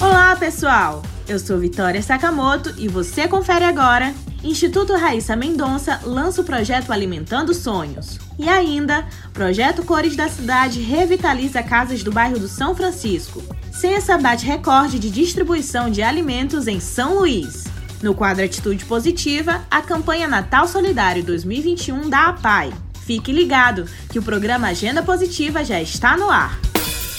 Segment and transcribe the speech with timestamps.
[0.00, 1.02] Olá, pessoal!
[1.26, 4.14] Eu sou Vitória Sakamoto e você confere agora.
[4.44, 8.16] Instituto Raíssa Mendonça lança o projeto Alimentando Sonhos.
[8.38, 13.42] E ainda, Projeto Cores da Cidade revitaliza casas do bairro do São Francisco.
[13.72, 17.64] Censa bate recorde de distribuição de alimentos em São Luís.
[18.00, 22.72] No quadro Atitude Positiva, a campanha Natal Solidário 2021 da APAI.
[23.04, 26.56] Fique ligado que o programa Agenda Positiva já está no ar.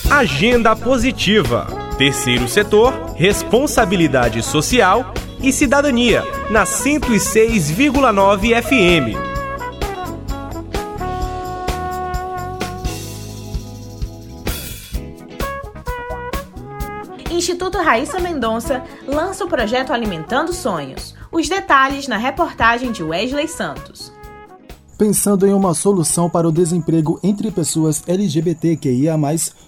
[0.10, 1.79] Agenda Positiva.
[2.00, 9.20] Terceiro setor, responsabilidade social e cidadania, na 106,9 FM.
[17.30, 21.14] Instituto Raíssa Mendonça lança o projeto Alimentando Sonhos.
[21.30, 24.18] Os detalhes na reportagem de Wesley Santos.
[25.00, 29.16] Pensando em uma solução para o desemprego entre pessoas LGBTQIA,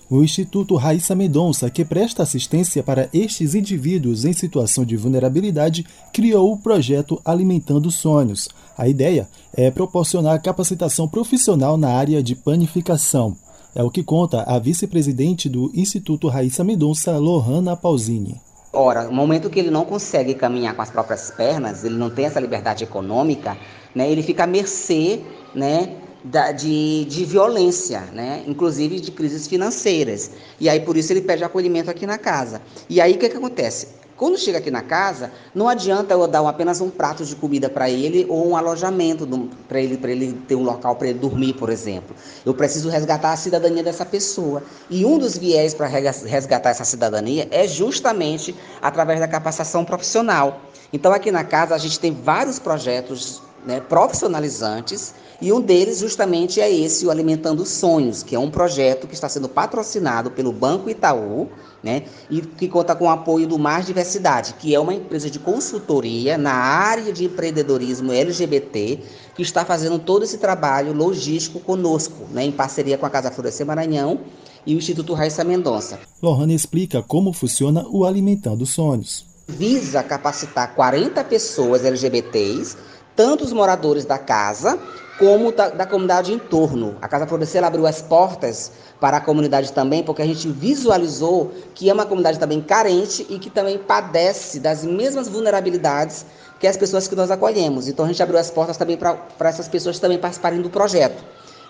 [0.10, 6.52] o Instituto Raíssa Mendonça, que presta assistência para estes indivíduos em situação de vulnerabilidade, criou
[6.52, 8.50] o projeto Alimentando Sonhos.
[8.78, 13.34] A ideia é proporcionar capacitação profissional na área de panificação.
[13.74, 18.42] É o que conta a vice-presidente do Instituto Raíssa Mendonça, Lohana Pausini.
[18.74, 22.26] Ora, no momento que ele não consegue caminhar com as próprias pernas, ele não tem
[22.26, 23.58] essa liberdade econômica,
[23.96, 25.22] né, ele fica à mercê
[25.54, 30.32] né, da, de, de violência, né, inclusive de crises financeiras.
[30.60, 32.62] E aí, por isso, ele pede acolhimento aqui na casa.
[32.90, 34.02] E aí, o que, que acontece?
[34.22, 37.90] Quando chega aqui na casa, não adianta eu dar apenas um prato de comida para
[37.90, 39.28] ele ou um alojamento
[39.68, 42.16] para ele, ele ter um local para ele dormir, por exemplo.
[42.46, 44.62] Eu preciso resgatar a cidadania dessa pessoa.
[44.92, 50.62] E um dos viés para resgatar essa cidadania é justamente através da capacitação profissional.
[50.94, 56.62] Então, aqui na casa, a gente tem vários projetos né, profissionalizantes e um deles justamente
[56.62, 60.88] é esse, o Alimentando Sonhos, que é um projeto que está sendo patrocinado pelo Banco
[60.88, 61.50] Itaú,
[61.82, 62.04] né?
[62.30, 66.38] E que conta com o apoio do Mais Diversidade, que é uma empresa de consultoria
[66.38, 69.00] na área de empreendedorismo LGBT,
[69.34, 72.46] que está fazendo todo esse trabalho logístico conosco, né?
[72.46, 74.20] Em parceria com a Casa Florescer Maranhão
[74.64, 76.00] e o Instituto Raíssa Mendonça.
[76.22, 79.26] Lohana explica como funciona o Alimentando Sonhos.
[79.48, 82.78] Visa capacitar 40 pessoas LGBTs,
[83.22, 84.80] tanto os moradores da casa
[85.20, 86.96] como da, da comunidade em torno.
[87.00, 91.88] A Casa Florescer abriu as portas para a comunidade também, porque a gente visualizou que
[91.88, 96.26] é uma comunidade também carente e que também padece das mesmas vulnerabilidades
[96.60, 97.88] que as pessoas que nós acolhemos.
[97.88, 101.24] Então a gente abriu as portas também para essas pessoas também participarem do projeto,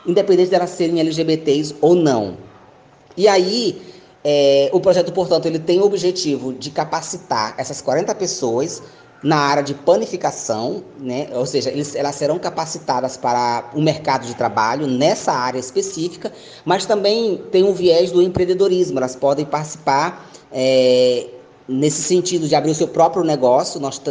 [0.06, 2.38] independente de elas serem LGBTs ou não.
[3.18, 3.82] E aí,
[4.24, 8.82] é, o projeto, portanto, ele tem o objetivo de capacitar essas 40 pessoas
[9.24, 11.28] na área de panificação, né?
[11.34, 16.32] ou seja, eles, elas serão capacitadas para o mercado de trabalho nessa área específica,
[16.66, 21.28] mas também tem um viés do empreendedorismo, elas podem participar é,
[21.68, 24.02] nesse sentido de abrir o seu próprio negócio, nós,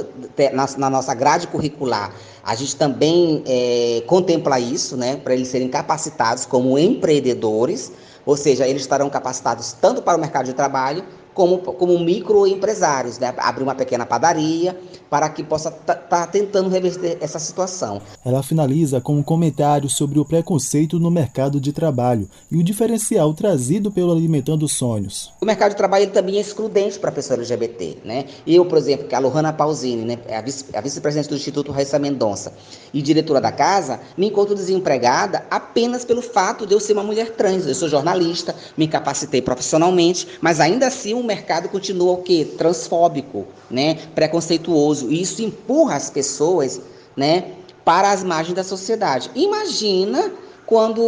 [0.52, 5.68] na, na nossa grade curricular, a gente também é, contempla isso, né, para eles serem
[5.68, 7.92] capacitados como empreendedores,
[8.24, 11.04] ou seja, eles estarão capacitados tanto para o mercado de trabalho
[11.34, 13.32] como, como microempresários, né?
[13.38, 18.00] abrir uma pequena padaria para que possa estar tá tentando reverter essa situação.
[18.24, 23.34] Ela finaliza com um comentário sobre o preconceito no mercado de trabalho e o diferencial
[23.34, 25.32] trazido pelo Alimentando Sonhos.
[25.40, 27.98] O mercado de trabalho ele também é excludente para a pessoa LGBT.
[28.04, 28.26] Né?
[28.46, 30.18] Eu, por exemplo, que é a Lohana Pausini, né?
[30.26, 32.52] É a vice-presidente do Instituto Raíssa Mendonça
[32.94, 37.30] e diretora da casa, me encontro desempregada apenas pelo fato de eu ser uma mulher
[37.30, 37.66] trans.
[37.66, 42.44] Eu sou jornalista, me capacitei profissionalmente, mas ainda assim o mercado continua o quê?
[42.56, 43.94] Transfóbico, né?
[44.14, 45.10] preconceituoso.
[45.10, 46.80] E isso empurra as pessoas
[47.16, 47.52] né,
[47.84, 49.30] para as margens da sociedade.
[49.34, 50.32] Imagina
[50.66, 51.02] quando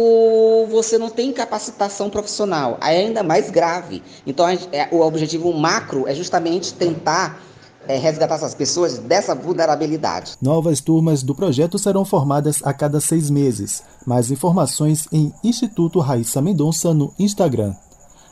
[0.69, 2.77] você não tem capacitação profissional.
[2.81, 4.03] Aí é ainda mais grave.
[4.27, 7.41] Então, é, o objetivo macro é justamente tentar
[7.87, 10.33] é, resgatar essas pessoas dessa vulnerabilidade.
[10.41, 13.83] Novas turmas do projeto serão formadas a cada seis meses.
[14.05, 17.73] Mais informações em Instituto Raíssa Mendonça no Instagram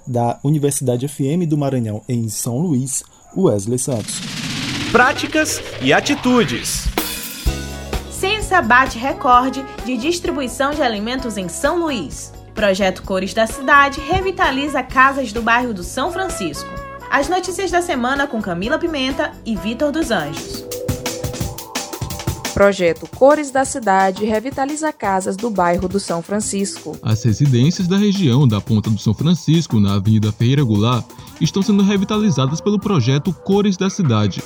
[0.06, 3.04] da Universidade FM do Maranhão em São Luís,
[3.36, 4.20] Wesley Santos.
[4.92, 6.86] Práticas e atitudes.
[8.12, 12.34] Censa bate recorde de distribuição de alimentos em São Luís.
[12.54, 16.70] Projeto Cores da Cidade revitaliza casas do bairro do São Francisco.
[17.10, 20.71] As notícias da semana com Camila Pimenta e Vitor dos Anjos.
[22.54, 26.98] Projeto Cores da Cidade revitaliza casas do bairro do São Francisco.
[27.02, 31.06] As residências da região da Ponta do São Francisco, na Avenida Ferreira Goulart,
[31.40, 34.44] estão sendo revitalizadas pelo projeto Cores da Cidade.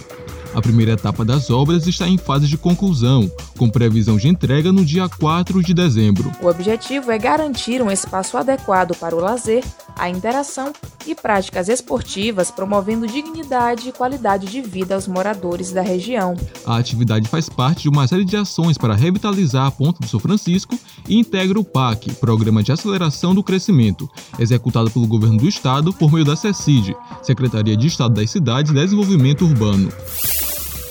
[0.54, 4.86] A primeira etapa das obras está em fase de conclusão, com previsão de entrega no
[4.86, 6.32] dia 4 de dezembro.
[6.42, 9.64] O objetivo é garantir um espaço adequado para o lazer,
[9.96, 10.74] a interação
[11.08, 16.36] e práticas esportivas, promovendo dignidade e qualidade de vida aos moradores da região.
[16.66, 20.20] A atividade faz parte de uma série de ações para revitalizar a Ponta do São
[20.20, 24.10] Francisco e integra o PAC, Programa de Aceleração do Crescimento,
[24.40, 28.76] executado pelo governo do estado por meio da CECID, Secretaria de Estado das Cidades e
[28.76, 29.92] Desenvolvimento Urbano.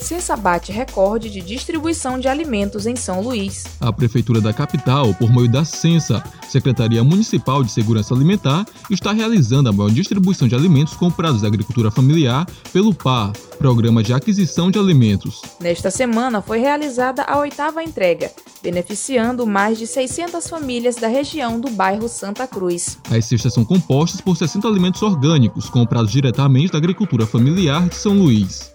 [0.05, 3.65] Censa bate recorde de distribuição de alimentos em São Luís.
[3.81, 9.71] A Prefeitura da capital, por meio da Censa, Secretaria Municipal de Segurança Alimentar, está realizando
[9.71, 14.79] a maior distribuição de alimentos comprados da agricultura familiar pelo PAR, Programa de Aquisição de
[14.79, 15.41] Alimentos.
[15.59, 18.31] Nesta semana foi realizada a oitava entrega,
[18.63, 22.99] beneficiando mais de 600 famílias da região do bairro Santa Cruz.
[23.11, 28.13] As cestas são compostas por 60 alimentos orgânicos comprados diretamente da agricultura familiar de São
[28.13, 28.74] Luís.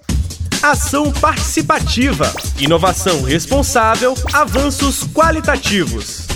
[0.62, 2.26] Ação participativa,
[2.60, 6.28] inovação responsável, avanços qualitativos.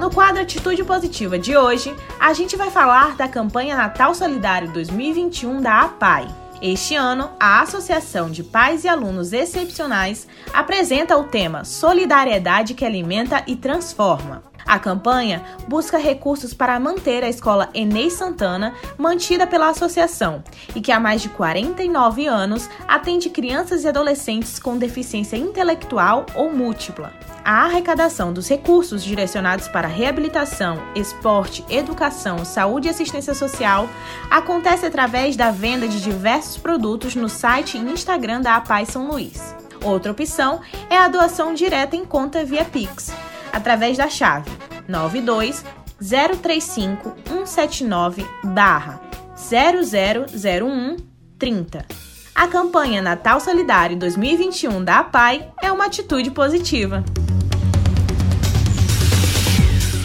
[0.00, 5.60] No quadro Atitude Positiva de hoje, a gente vai falar da campanha Natal Solidário 2021
[5.60, 6.26] da APAI.
[6.62, 13.44] Este ano, a Associação de Pais e Alunos Excepcionais apresenta o tema Solidariedade que Alimenta
[13.46, 14.55] e Transforma.
[14.66, 20.42] A campanha busca recursos para manter a escola Enei Santana, mantida pela associação,
[20.74, 26.52] e que há mais de 49 anos atende crianças e adolescentes com deficiência intelectual ou
[26.52, 27.12] múltipla.
[27.44, 33.88] A arrecadação dos recursos direcionados para reabilitação, esporte, educação, saúde e assistência social
[34.28, 39.54] acontece através da venda de diversos produtos no site e Instagram da APAI São Luís.
[39.84, 40.60] Outra opção
[40.90, 43.12] é a doação direta em conta via Pix
[43.52, 44.55] através da chave
[44.88, 45.64] 92
[45.98, 49.00] 035 179 barra
[49.36, 50.96] 0001
[51.38, 51.86] 30.
[52.34, 57.02] A campanha Natal Solidário 2021 da APAI é uma atitude positiva.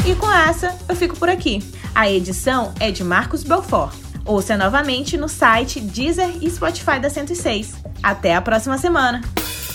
[0.06, 1.60] E com essa, eu fico por aqui.
[1.94, 3.94] A edição é de Marcos Belfort.
[4.26, 7.76] Ouça novamente no site Deezer e Spotify da 106.
[8.02, 9.22] Até a próxima semana!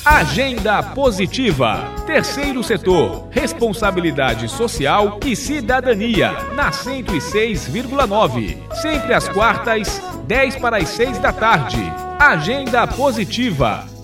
[0.08, 1.92] Agenda Positiva.
[2.06, 3.26] Terceiro setor.
[3.28, 6.30] Responsabilidade social e cidadania.
[6.54, 8.56] Na 106,9.
[8.80, 11.82] Sempre às quartas, 10 para as 6 da tarde.
[12.20, 13.95] Agenda Positiva.